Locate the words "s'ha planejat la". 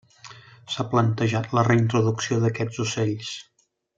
0.75-1.65